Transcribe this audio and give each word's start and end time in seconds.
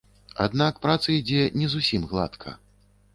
Аднак 0.45 0.79
праца 0.85 1.07
ідзе 1.17 1.43
не 1.59 1.67
зусім 1.75 2.09
гладка. 2.15 2.55